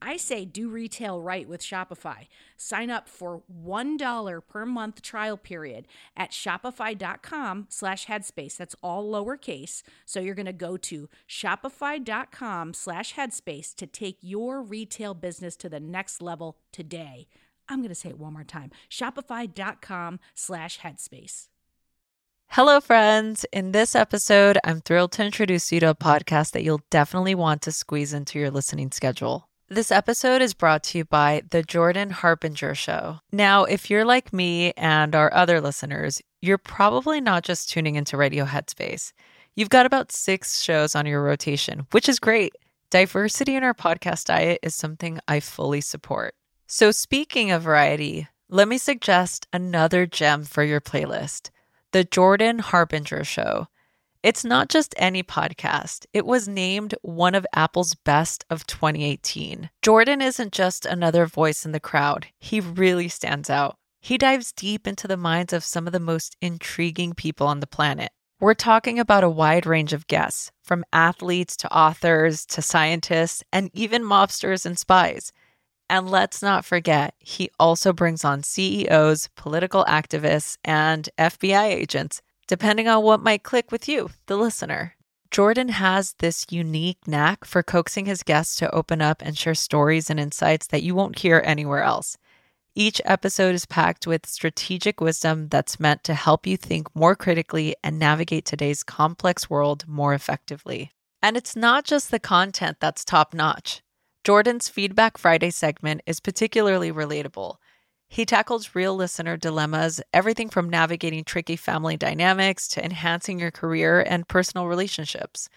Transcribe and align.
I 0.00 0.16
say 0.16 0.44
do 0.44 0.68
retail 0.68 1.20
right 1.20 1.48
with 1.48 1.60
Shopify. 1.60 2.26
Sign 2.56 2.90
up 2.90 3.08
for 3.08 3.42
$1 3.64 4.40
per 4.48 4.66
month 4.66 5.02
trial 5.02 5.36
period 5.36 5.86
at 6.16 6.30
shopify.com 6.30 7.66
slash 7.68 8.06
headspace. 8.06 8.56
That's 8.56 8.76
all 8.82 9.10
lowercase. 9.10 9.82
So 10.04 10.20
you're 10.20 10.34
going 10.34 10.46
to 10.46 10.52
go 10.52 10.76
to 10.76 11.08
shopify.com 11.28 12.74
slash 12.74 13.14
headspace 13.14 13.74
to 13.74 13.86
take 13.86 14.18
your 14.20 14.62
retail 14.62 15.14
business 15.14 15.56
to 15.56 15.68
the 15.68 15.80
next 15.80 16.22
level 16.22 16.56
today. 16.72 17.28
I'm 17.68 17.80
going 17.80 17.88
to 17.90 17.94
say 17.94 18.10
it 18.10 18.18
one 18.18 18.32
more 18.32 18.44
time. 18.44 18.70
Shopify.com 18.90 20.20
slash 20.34 20.80
headspace. 20.80 21.48
Hello, 22.52 22.80
friends. 22.80 23.44
In 23.52 23.72
this 23.72 23.94
episode, 23.94 24.58
I'm 24.64 24.80
thrilled 24.80 25.12
to 25.12 25.24
introduce 25.24 25.70
you 25.70 25.80
to 25.80 25.90
a 25.90 25.94
podcast 25.94 26.52
that 26.52 26.62
you'll 26.62 26.80
definitely 26.88 27.34
want 27.34 27.60
to 27.62 27.72
squeeze 27.72 28.14
into 28.14 28.38
your 28.38 28.50
listening 28.50 28.90
schedule. 28.90 29.47
This 29.70 29.92
episode 29.92 30.40
is 30.40 30.54
brought 30.54 30.82
to 30.84 30.98
you 30.98 31.04
by 31.04 31.42
The 31.50 31.62
Jordan 31.62 32.08
Harbinger 32.08 32.74
Show. 32.74 33.20
Now, 33.30 33.64
if 33.64 33.90
you're 33.90 34.06
like 34.06 34.32
me 34.32 34.72
and 34.78 35.14
our 35.14 35.30
other 35.34 35.60
listeners, 35.60 36.22
you're 36.40 36.56
probably 36.56 37.20
not 37.20 37.42
just 37.44 37.68
tuning 37.68 37.94
into 37.94 38.16
Radio 38.16 38.46
Headspace. 38.46 39.12
You've 39.54 39.68
got 39.68 39.84
about 39.84 40.10
six 40.10 40.62
shows 40.62 40.94
on 40.94 41.04
your 41.04 41.22
rotation, 41.22 41.86
which 41.90 42.08
is 42.08 42.18
great. 42.18 42.54
Diversity 42.88 43.56
in 43.56 43.62
our 43.62 43.74
podcast 43.74 44.24
diet 44.24 44.58
is 44.62 44.74
something 44.74 45.20
I 45.28 45.38
fully 45.38 45.82
support. 45.82 46.34
So, 46.66 46.90
speaking 46.90 47.50
of 47.50 47.60
variety, 47.60 48.26
let 48.48 48.68
me 48.68 48.78
suggest 48.78 49.48
another 49.52 50.06
gem 50.06 50.44
for 50.44 50.64
your 50.64 50.80
playlist 50.80 51.50
The 51.92 52.04
Jordan 52.04 52.60
Harbinger 52.60 53.22
Show. 53.22 53.68
It's 54.20 54.44
not 54.44 54.68
just 54.68 54.96
any 54.98 55.22
podcast. 55.22 56.06
It 56.12 56.26
was 56.26 56.48
named 56.48 56.96
one 57.02 57.36
of 57.36 57.46
Apple's 57.54 57.94
best 57.94 58.44
of 58.50 58.66
2018. 58.66 59.70
Jordan 59.80 60.20
isn't 60.20 60.52
just 60.52 60.84
another 60.84 61.24
voice 61.24 61.64
in 61.64 61.70
the 61.70 61.78
crowd, 61.78 62.26
he 62.40 62.58
really 62.60 63.08
stands 63.08 63.48
out. 63.48 63.76
He 64.00 64.18
dives 64.18 64.52
deep 64.52 64.88
into 64.88 65.06
the 65.06 65.16
minds 65.16 65.52
of 65.52 65.62
some 65.62 65.86
of 65.86 65.92
the 65.92 66.00
most 66.00 66.36
intriguing 66.40 67.14
people 67.14 67.46
on 67.46 67.60
the 67.60 67.66
planet. 67.68 68.10
We're 68.40 68.54
talking 68.54 68.98
about 68.98 69.22
a 69.22 69.30
wide 69.30 69.66
range 69.66 69.92
of 69.92 70.08
guests, 70.08 70.50
from 70.64 70.84
athletes 70.92 71.56
to 71.58 71.72
authors 71.72 72.44
to 72.46 72.62
scientists 72.62 73.44
and 73.52 73.70
even 73.72 74.02
mobsters 74.02 74.66
and 74.66 74.76
spies. 74.76 75.32
And 75.88 76.10
let's 76.10 76.42
not 76.42 76.64
forget, 76.64 77.14
he 77.18 77.50
also 77.58 77.92
brings 77.92 78.24
on 78.24 78.42
CEOs, 78.42 79.28
political 79.36 79.84
activists, 79.84 80.56
and 80.64 81.08
FBI 81.18 81.68
agents 81.68 82.20
depending 82.48 82.88
on 82.88 83.04
what 83.04 83.22
might 83.22 83.44
click 83.44 83.70
with 83.70 83.88
you, 83.88 84.10
the 84.26 84.36
listener. 84.36 84.96
Jordan 85.30 85.68
has 85.68 86.14
this 86.18 86.46
unique 86.50 87.06
knack 87.06 87.44
for 87.44 87.62
coaxing 87.62 88.06
his 88.06 88.22
guests 88.22 88.56
to 88.56 88.74
open 88.74 89.00
up 89.02 89.22
and 89.22 89.36
share 89.36 89.54
stories 89.54 90.08
and 90.08 90.18
insights 90.18 90.66
that 90.68 90.82
you 90.82 90.94
won't 90.94 91.18
hear 91.18 91.42
anywhere 91.44 91.82
else. 91.82 92.16
Each 92.74 93.00
episode 93.04 93.54
is 93.54 93.66
packed 93.66 94.06
with 94.06 94.26
strategic 94.26 95.00
wisdom 95.00 95.48
that's 95.48 95.80
meant 95.80 96.02
to 96.04 96.14
help 96.14 96.46
you 96.46 96.56
think 96.56 96.86
more 96.94 97.14
critically 97.14 97.74
and 97.84 97.98
navigate 97.98 98.46
today's 98.46 98.82
complex 98.82 99.50
world 99.50 99.86
more 99.86 100.14
effectively. 100.14 100.92
And 101.20 101.36
it's 101.36 101.56
not 101.56 101.84
just 101.84 102.10
the 102.10 102.20
content 102.20 102.78
that's 102.80 103.04
top 103.04 103.34
notch. 103.34 103.82
Jordan's 104.24 104.68
Feedback 104.68 105.18
Friday 105.18 105.50
segment 105.50 106.02
is 106.06 106.20
particularly 106.20 106.92
relatable. 106.92 107.56
He 108.08 108.24
tackles 108.24 108.74
real 108.74 108.96
listener 108.96 109.36
dilemmas, 109.36 110.00
everything 110.12 110.48
from 110.48 110.70
navigating 110.70 111.24
tricky 111.24 111.56
family 111.56 111.96
dynamics 111.96 112.66
to 112.68 112.84
enhancing 112.84 113.38
your 113.38 113.50
career 113.50 114.00
and 114.00 114.26
personal 114.26 114.66
relationships. 114.66 115.48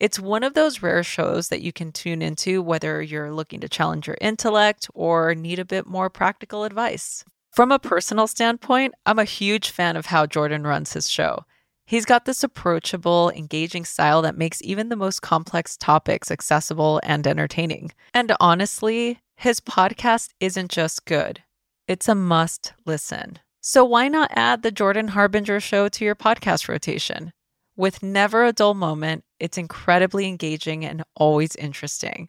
It's 0.00 0.18
one 0.18 0.42
of 0.42 0.54
those 0.54 0.82
rare 0.82 1.04
shows 1.04 1.48
that 1.48 1.62
you 1.62 1.72
can 1.72 1.92
tune 1.92 2.22
into 2.22 2.60
whether 2.60 3.00
you're 3.00 3.32
looking 3.32 3.60
to 3.60 3.68
challenge 3.68 4.08
your 4.08 4.18
intellect 4.20 4.88
or 4.94 5.34
need 5.34 5.60
a 5.60 5.64
bit 5.64 5.86
more 5.86 6.10
practical 6.10 6.64
advice. 6.64 7.24
From 7.52 7.70
a 7.70 7.78
personal 7.78 8.26
standpoint, 8.26 8.94
I'm 9.06 9.20
a 9.20 9.24
huge 9.24 9.70
fan 9.70 9.94
of 9.94 10.06
how 10.06 10.26
Jordan 10.26 10.66
runs 10.66 10.94
his 10.94 11.08
show. 11.08 11.44
He's 11.86 12.04
got 12.04 12.24
this 12.24 12.42
approachable, 12.42 13.30
engaging 13.30 13.84
style 13.84 14.22
that 14.22 14.38
makes 14.38 14.62
even 14.62 14.88
the 14.88 14.96
most 14.96 15.20
complex 15.20 15.76
topics 15.76 16.30
accessible 16.30 17.00
and 17.04 17.26
entertaining. 17.26 17.92
And 18.12 18.32
honestly, 18.40 19.20
his 19.36 19.60
podcast 19.60 20.30
isn't 20.40 20.70
just 20.70 21.04
good, 21.04 21.42
it's 21.88 22.08
a 22.08 22.14
must 22.14 22.72
listen. 22.86 23.38
So 23.60 23.84
why 23.84 24.08
not 24.08 24.30
add 24.34 24.62
the 24.62 24.70
Jordan 24.70 25.08
Harbinger 25.08 25.60
show 25.60 25.88
to 25.88 26.04
your 26.04 26.14
podcast 26.14 26.68
rotation? 26.68 27.32
With 27.76 28.02
never 28.02 28.44
a 28.44 28.52
dull 28.52 28.74
moment, 28.74 29.24
it's 29.40 29.58
incredibly 29.58 30.26
engaging 30.26 30.84
and 30.84 31.02
always 31.16 31.56
interesting. 31.56 32.28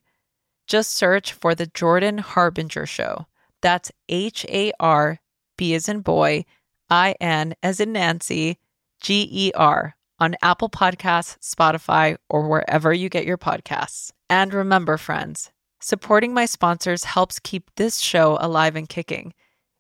Just 0.68 0.94
search 0.94 1.34
for 1.34 1.54
the 1.56 1.68
Jordan 1.68 2.20
Harbinger 2.20 2.86
show. 2.86 3.28
That's 3.62 3.92
H 4.10 4.46
A 4.50 4.72
R 4.80 5.20
B 5.58 5.74
as 5.74 5.90
in 5.90 6.02
boy, 6.02 6.46
I 6.90 7.16
N 7.20 7.56
as 7.62 7.80
in 7.80 7.94
Nancy, 7.94 8.58
G 9.02 9.28
E 9.32 9.52
R 9.56 9.96
on 10.20 10.36
Apple 10.42 10.70
Podcasts, 10.70 11.38
Spotify, 11.40 12.16
or 12.30 12.48
wherever 12.48 12.94
you 12.94 13.10
get 13.10 13.26
your 13.26 13.38
podcasts. 13.38 14.12
And 14.30 14.54
remember, 14.54 14.98
friends, 14.98 15.52
supporting 15.82 16.34
my 16.34 16.46
sponsors 16.46 17.04
helps 17.04 17.40
keep 17.40 17.70
this 17.76 18.00
show 18.00 18.38
alive 18.40 18.76
and 18.76 18.88
kicking. 18.88 19.34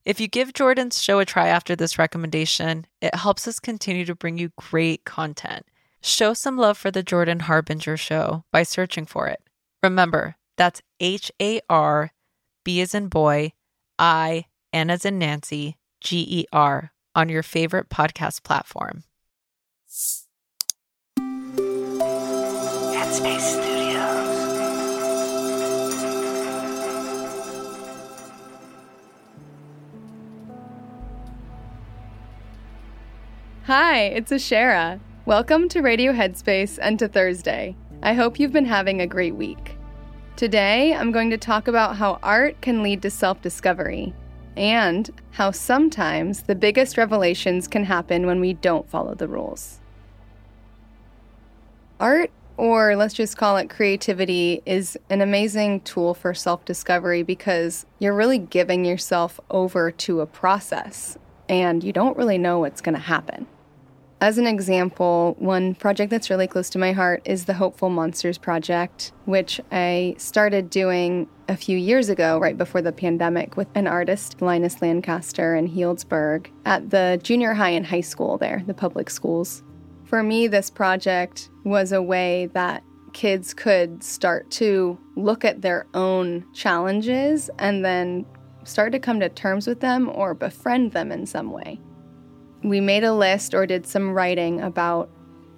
If 0.06 0.19
you 0.19 0.28
give 0.28 0.53
Jordan's 0.53 1.02
show 1.02 1.19
a 1.19 1.25
try 1.25 1.47
after 1.47 1.75
this 1.75 1.97
recommendation, 1.97 2.86
it 3.02 3.16
helps 3.16 3.47
us 3.47 3.59
continue 3.59 4.03
to 4.06 4.16
bring 4.16 4.38
you 4.38 4.52
great 4.58 5.06
content. 5.06 5.66
Show 6.02 6.34
some 6.34 6.58
love 6.58 6.78
for 6.78 6.91
the 6.91 7.03
Jordan 7.03 7.40
Harbinger 7.40 7.96
show 7.96 8.44
by 8.52 8.64
searching 8.64 9.06
for 9.06 9.28
it. 9.28 9.41
Remember, 9.82 10.35
that's 10.58 10.82
H 11.00 11.32
A 11.41 11.61
R 11.70 12.11
B 12.66 12.82
as 12.82 12.94
in 12.94 13.08
boy, 13.08 13.53
I, 13.97 14.46
N 14.73 14.90
as 14.90 15.05
in 15.05 15.20
Nancy, 15.20 15.78
G 16.02 16.26
E 16.28 16.46
R 16.52 16.91
on 17.16 17.29
your 17.29 17.44
favorite 17.44 17.88
podcast 17.88 18.44
platform. 18.44 19.03
Hi, 33.67 34.07
it's 34.07 34.29
Asherah. 34.29 34.99
Welcome 35.25 35.69
to 35.69 35.79
Radio 35.79 36.11
Headspace 36.11 36.77
and 36.81 36.99
to 36.99 37.07
Thursday. 37.07 37.77
I 38.01 38.13
hope 38.13 38.37
you've 38.37 38.51
been 38.51 38.65
having 38.65 38.99
a 38.99 39.07
great 39.07 39.35
week. 39.35 39.77
Today, 40.35 40.93
I'm 40.93 41.13
going 41.13 41.29
to 41.29 41.37
talk 41.37 41.69
about 41.69 41.95
how 41.95 42.19
art 42.21 42.59
can 42.59 42.83
lead 42.83 43.01
to 43.03 43.09
self 43.09 43.41
discovery 43.41 44.13
and 44.57 45.09
how 45.31 45.51
sometimes 45.51 46.43
the 46.43 46.55
biggest 46.55 46.97
revelations 46.97 47.69
can 47.69 47.85
happen 47.85 48.25
when 48.25 48.41
we 48.41 48.51
don't 48.51 48.89
follow 48.89 49.15
the 49.15 49.29
rules. 49.29 49.79
Art 52.01 52.31
or 52.57 52.97
let's 52.97 53.13
just 53.13 53.37
call 53.37 53.55
it 53.55 53.69
creativity, 53.69 54.61
is 54.65 54.97
an 55.09 55.21
amazing 55.21 55.79
tool 55.81 56.13
for 56.13 56.33
self 56.33 56.65
discovery 56.65 57.23
because 57.23 57.85
you're 57.97 58.13
really 58.13 58.39
giving 58.39 58.83
yourself 58.83 59.39
over 59.49 59.89
to 59.89 60.19
a 60.19 60.25
process 60.25 61.17
and 61.47 61.81
you 61.81 61.93
don't 61.93 62.17
really 62.17 62.37
know 62.37 62.59
what's 62.59 62.81
going 62.81 62.95
to 62.95 63.01
happen. 63.01 63.47
As 64.23 64.37
an 64.37 64.47
example, 64.47 65.35
one 65.37 65.75
project 65.75 66.09
that's 66.09 66.29
really 66.29 66.47
close 66.47 66.70
to 66.70 66.79
my 66.79 66.93
heart 66.93 67.22
is 67.25 67.43
the 67.43 67.55
Hopeful 67.55 67.90
Monsters 67.90 68.37
Project, 68.37 69.11
which 69.25 69.59
I 69.70 70.16
started 70.17 70.70
doing 70.70 71.28
a 71.49 71.58
few 71.58 71.78
years 71.78 72.08
ago, 72.08 72.40
right 72.40 72.58
before 72.58 72.81
the 72.81 72.93
pandemic, 72.93 73.58
with 73.58 73.67
an 73.75 73.85
artist, 73.85 74.41
Linus 74.41 74.81
Lancaster, 74.81 75.55
in 75.55 75.67
Healdsburg 75.67 76.47
at 76.64 76.90
the 76.90 77.20
junior 77.22 77.53
high 77.53 77.72
and 77.72 77.85
high 77.85 77.99
school 77.99 78.37
there, 78.37 78.64
the 78.66 78.73
public 78.73 79.09
schools. 79.09 79.61
For 80.05 80.23
me, 80.23 80.47
this 80.47 80.70
project 80.70 81.49
was 81.66 81.91
a 81.91 82.02
way 82.02 82.46
that 82.53 82.81
kids 83.11 83.53
could 83.53 84.05
start 84.05 84.49
to 84.52 84.97
look 85.17 85.43
at 85.43 85.61
their 85.61 85.85
own 85.93 86.46
challenges 86.53 87.49
and 87.59 87.84
then 87.84 88.25
start 88.64 88.93
to 88.93 88.99
come 88.99 89.20
to 89.20 89.28
terms 89.28 89.67
with 89.67 89.81
them 89.81 90.09
or 90.14 90.34
befriend 90.34 90.93
them 90.93 91.11
in 91.11 91.25
some 91.25 91.52
way 91.52 91.78
we 92.63 92.79
made 92.79 93.03
a 93.03 93.13
list 93.13 93.53
or 93.53 93.65
did 93.65 93.85
some 93.85 94.11
writing 94.11 94.61
about 94.61 95.09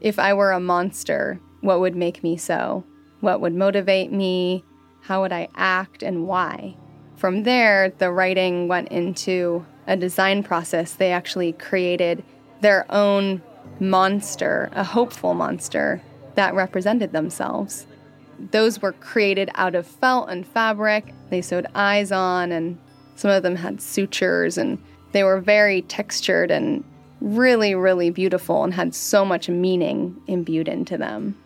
if 0.02 0.20
I 0.20 0.34
were 0.34 0.52
a 0.52 0.60
monster, 0.60 1.40
what 1.62 1.80
would 1.80 1.96
make 1.96 2.24
me 2.24 2.38
so? 2.38 2.84
What 3.22 3.42
would 3.42 3.54
motivate 3.54 4.12
me? 4.12 4.64
How 5.02 5.22
would 5.22 5.32
I 5.32 5.48
act 5.56 6.04
and 6.04 6.28
why? 6.28 6.76
From 7.16 7.44
there, 7.44 7.90
the 7.90 8.12
writing 8.12 8.68
went 8.68 8.90
into 8.90 9.66
a 9.88 9.96
design 9.96 10.44
process. 10.44 10.94
They 10.94 11.12
actually 11.12 11.54
created 11.54 12.24
their 12.62 12.86
own 12.92 13.42
monster, 13.80 14.70
a 14.74 14.84
hopeful 14.84 15.34
monster 15.34 16.02
that 16.36 16.54
represented 16.54 17.12
themselves. 17.12 17.88
Those 18.52 18.82
were 18.82 18.92
created 18.92 19.50
out 19.56 19.76
of 19.76 19.88
felt 19.88 20.30
and 20.30 20.46
fabric. 20.46 21.14
They 21.30 21.42
sewed 21.42 21.68
eyes 21.74 22.12
on, 22.12 22.52
and 22.52 22.78
some 23.16 23.32
of 23.32 23.44
them 23.44 23.56
had 23.56 23.82
sutures, 23.82 24.58
and 24.58 24.78
they 25.14 25.24
were 25.24 25.40
very 25.40 25.82
textured 25.84 26.52
and 26.52 26.84
really, 27.22 27.76
really 27.76 28.10
beautiful 28.10 28.64
and 28.64 28.74
had 28.74 28.94
so 28.94 29.26
much 29.26 29.50
meaning 29.50 30.22
imbued 30.28 30.68
into 30.68 30.98
them. 30.98 31.38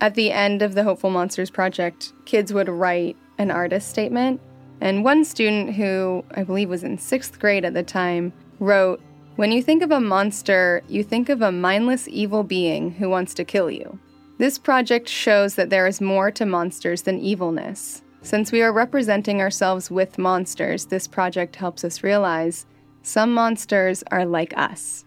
At 0.00 0.14
the 0.14 0.32
end 0.32 0.62
of 0.62 0.74
the 0.74 0.84
Hopeful 0.84 1.10
Monsters 1.10 1.50
project, 1.50 2.12
kids 2.24 2.52
would 2.52 2.68
write 2.68 3.16
an 3.36 3.50
artist 3.50 3.90
statement. 3.90 4.40
And 4.80 5.04
one 5.04 5.24
student 5.24 5.74
who 5.74 6.24
I 6.34 6.42
believe 6.42 6.70
was 6.70 6.84
in 6.84 6.96
sixth 6.96 7.38
grade 7.38 7.64
at 7.66 7.74
the 7.74 7.82
time 7.82 8.32
wrote, 8.58 9.00
When 9.36 9.52
you 9.52 9.62
think 9.62 9.82
of 9.82 9.90
a 9.90 10.00
monster, 10.00 10.82
you 10.88 11.02
think 11.02 11.28
of 11.28 11.42
a 11.42 11.52
mindless 11.52 12.08
evil 12.08 12.42
being 12.42 12.92
who 12.92 13.10
wants 13.10 13.34
to 13.34 13.44
kill 13.44 13.70
you. 13.70 13.98
This 14.38 14.58
project 14.58 15.06
shows 15.06 15.54
that 15.56 15.68
there 15.68 15.86
is 15.86 16.00
more 16.00 16.30
to 16.30 16.46
monsters 16.46 17.02
than 17.02 17.20
evilness. 17.20 18.02
Since 18.22 18.52
we 18.52 18.62
are 18.62 18.72
representing 18.72 19.42
ourselves 19.42 19.90
with 19.90 20.18
monsters, 20.18 20.86
this 20.86 21.06
project 21.06 21.56
helps 21.56 21.84
us 21.84 22.02
realize 22.02 22.64
some 23.02 23.32
monsters 23.32 24.02
are 24.10 24.24
like 24.24 24.56
us. 24.56 25.04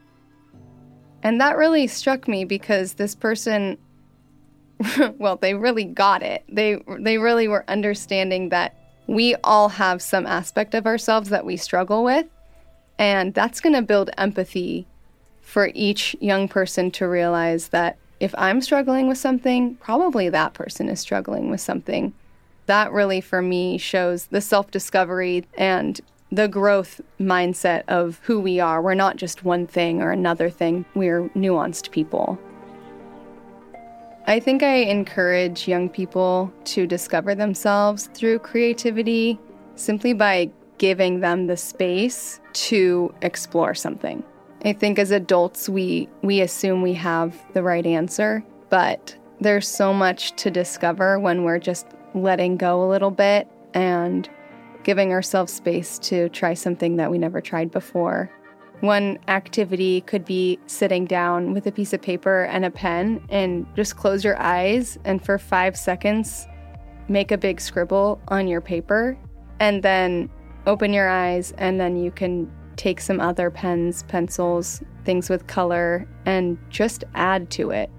And 1.22 1.40
that 1.40 1.58
really 1.58 1.88
struck 1.88 2.28
me 2.28 2.44
because 2.44 2.94
this 2.94 3.16
person 3.16 3.78
well, 5.18 5.38
they 5.38 5.54
really 5.54 5.86
got 5.86 6.24
it. 6.24 6.44
They 6.50 6.82
they 7.00 7.18
really 7.18 7.48
were 7.48 7.66
understanding 7.68 8.50
that 8.50 8.76
we 9.08 9.36
all 9.44 9.70
have 9.70 10.02
some 10.02 10.26
aspect 10.26 10.74
of 10.74 10.86
ourselves 10.86 11.30
that 11.30 11.46
we 11.46 11.58
struggle 11.58 12.04
with, 12.04 12.26
and 12.98 13.34
that's 13.34 13.62
going 13.62 13.76
to 13.76 13.82
build 13.82 14.10
empathy 14.18 14.88
for 15.42 15.72
each 15.74 16.16
young 16.20 16.48
person 16.48 16.90
to 16.92 17.08
realize 17.08 17.70
that 17.70 17.98
if 18.20 18.34
I'm 18.38 18.62
struggling 18.62 19.08
with 19.08 19.18
something, 19.18 19.76
probably 19.76 20.30
that 20.30 20.54
person 20.54 20.90
is 20.90 21.00
struggling 21.00 21.50
with 21.50 21.62
something. 21.62 22.14
That 22.66 22.94
really 22.94 23.20
for 23.20 23.42
me 23.42 23.78
shows 23.78 24.28
the 24.28 24.40
self-discovery 24.40 25.46
and 25.56 26.00
the 26.34 26.48
growth 26.48 27.00
mindset 27.20 27.84
of 27.88 28.20
who 28.24 28.40
we 28.40 28.60
are. 28.60 28.82
We're 28.82 28.96
not 28.96 29.18
just 29.18 29.44
one 29.44 29.68
thing 29.68 30.02
or 30.02 30.12
another 30.12 30.50
thing, 30.50 30.84
we're 30.96 31.30
nuanced 31.30 31.92
people. 31.92 32.40
I 34.26 34.40
think 34.40 34.64
I 34.64 34.76
encourage 34.76 35.68
young 35.68 35.90
people 35.90 36.52
to 36.66 36.88
discover 36.88 37.36
themselves 37.36 38.10
through 38.16 38.40
creativity 38.40 39.38
simply 39.76 40.14
by 40.14 40.50
giving 40.80 41.20
them 41.20 41.46
the 41.46 41.58
space 41.58 42.40
to 42.54 43.14
explore 43.22 43.76
something. 43.76 44.24
I 44.66 44.74
think 44.74 44.98
as 44.98 45.12
adults 45.12 45.70
we 45.70 46.10
we 46.24 46.42
assume 46.42 46.82
we 46.82 46.94
have 46.94 47.36
the 47.54 47.62
right 47.62 47.86
answer, 47.86 48.44
but 48.70 49.16
there's 49.40 49.68
so 49.68 49.94
much 49.94 50.36
to 50.38 50.50
discover 50.50 51.20
when 51.20 51.44
we're 51.44 51.60
just 51.60 51.86
letting 52.16 52.58
go 52.58 52.84
a 52.84 52.90
little 52.90 53.12
bit 53.12 53.48
and 53.76 54.28
giving 54.84 55.12
ourselves 55.12 55.54
space 55.54 55.98
to 56.00 56.30
try 56.30 56.54
something 56.54 56.98
that 56.98 57.10
we 57.10 57.18
never 57.18 57.42
tried 57.42 57.72
before. 57.72 58.30
One 58.82 59.18
activity 59.30 60.02
could 60.02 60.26
be 60.26 60.60
sitting 60.68 61.06
down 61.06 61.54
with 61.54 61.68
a 61.68 61.72
piece 61.72 61.94
of 61.94 62.02
paper 62.02 62.44
and 62.44 62.66
a 62.66 62.72
pen 62.72 63.24
and 63.30 63.66
just 63.76 63.96
close 63.96 64.24
your 64.24 64.40
eyes 64.42 64.98
and 65.06 65.24
for 65.24 65.38
five 65.38 65.78
seconds 65.78 66.48
make 67.08 67.32
a 67.32 67.38
big 67.38 67.60
scribble 67.60 68.22
on 68.30 68.48
your 68.48 68.62
paper 68.62 69.18
and 69.60 69.84
then 69.84 70.30
open 70.66 70.94
your 70.94 71.10
eyes 71.10 71.54
and 71.58 71.80
then 71.80 71.96
you 71.96 72.12
can 72.12 72.52
take 72.76 73.00
some 73.00 73.20
other 73.20 73.52
pens, 73.52 74.04
pencils, 74.04 74.82
things 75.06 75.30
with 75.30 75.48
color 75.48 76.08
and 76.26 76.58
just 76.70 77.04
add 77.14 77.50
to 77.52 77.72
it. 77.72 77.90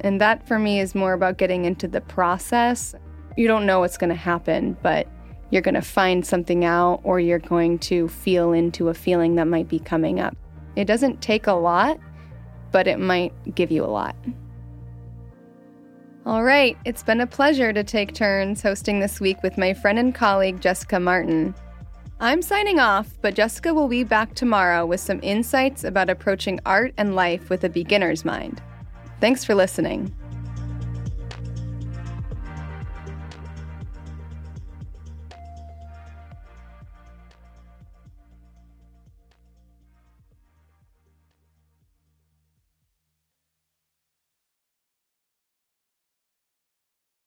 And 0.00 0.20
that 0.20 0.46
for 0.46 0.58
me 0.58 0.80
is 0.80 0.94
more 0.94 1.12
about 1.12 1.36
getting 1.38 1.64
into 1.64 1.88
the 1.88 2.00
process. 2.00 2.94
You 3.36 3.48
don't 3.48 3.66
know 3.66 3.80
what's 3.80 3.98
going 3.98 4.10
to 4.10 4.16
happen, 4.16 4.76
but 4.82 5.06
you're 5.50 5.62
going 5.62 5.74
to 5.74 5.82
find 5.82 6.24
something 6.24 6.64
out 6.64 7.00
or 7.02 7.20
you're 7.20 7.38
going 7.38 7.78
to 7.80 8.08
feel 8.08 8.52
into 8.52 8.88
a 8.88 8.94
feeling 8.94 9.34
that 9.34 9.46
might 9.46 9.68
be 9.68 9.78
coming 9.78 10.20
up. 10.20 10.36
It 10.76 10.84
doesn't 10.84 11.20
take 11.20 11.46
a 11.46 11.52
lot, 11.52 11.98
but 12.72 12.86
it 12.86 12.98
might 12.98 13.32
give 13.54 13.70
you 13.70 13.84
a 13.84 13.86
lot. 13.86 14.16
All 16.26 16.44
right, 16.44 16.76
it's 16.84 17.02
been 17.02 17.20
a 17.20 17.26
pleasure 17.26 17.72
to 17.72 17.82
take 17.82 18.14
turns 18.14 18.62
hosting 18.62 19.00
this 19.00 19.20
week 19.20 19.42
with 19.42 19.58
my 19.58 19.74
friend 19.74 19.98
and 19.98 20.14
colleague 20.14 20.60
Jessica 20.60 21.00
Martin. 21.00 21.54
I'm 22.20 22.42
signing 22.42 22.78
off, 22.78 23.08
but 23.22 23.34
Jessica 23.34 23.72
will 23.72 23.88
be 23.88 24.04
back 24.04 24.34
tomorrow 24.34 24.84
with 24.84 25.00
some 25.00 25.20
insights 25.22 25.84
about 25.84 26.10
approaching 26.10 26.60
art 26.66 26.92
and 26.98 27.16
life 27.16 27.48
with 27.48 27.64
a 27.64 27.70
beginner's 27.70 28.26
mind. 28.26 28.62
Thanks 29.20 29.44
for 29.44 29.54
listening. 29.54 30.14